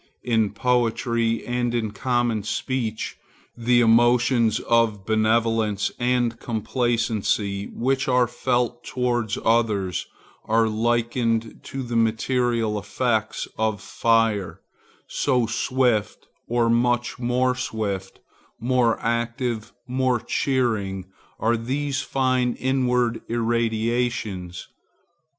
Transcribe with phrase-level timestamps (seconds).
[0.23, 3.19] In poetry and in common speech,
[3.55, 10.07] the emotions of benevolence and complacency which are felt towards others
[10.45, 14.59] are likened to the material effects of fire;
[15.07, 18.21] so swift, or much more swift,
[18.59, 21.05] more active, more cheering,
[21.39, 24.67] are these fine inward irradiations.